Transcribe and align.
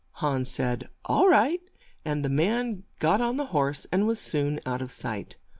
Hans 0.13 0.49
said, 0.49 0.89
"All 1.05 1.29
right," 1.29 1.61
and 2.03 2.25
the 2.25 2.29
man 2.29 2.85
got 2.97 3.21
on 3.21 3.37
the 3.37 3.45
horse, 3.53 3.85
and 3.91 4.07
was 4.07 4.17
soon 4.17 4.59
out 4.65 4.81
of 4.81 4.91
sight. 4.91 5.37